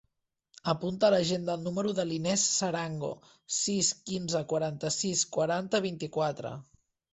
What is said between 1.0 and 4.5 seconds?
a l'agenda el número de l'Inés Sarango: sis, quinze,